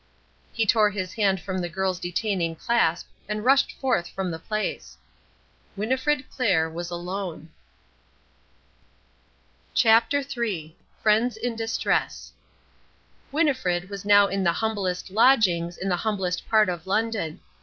[0.51, 4.97] He tore his hand from the girl's detaining clasp and rushed forth from the place.
[5.75, 7.49] Winnifred Clair was alone.
[9.75, 12.33] CHAPTER III FRIENDS IN DISTRESS
[13.31, 17.39] Winnifred was now in the humblest lodgings in the humblest part of London.